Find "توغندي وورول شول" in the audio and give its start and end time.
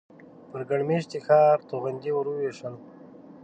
1.69-2.75